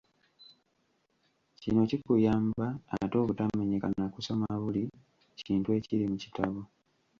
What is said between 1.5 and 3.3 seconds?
Kino kikuyamba ate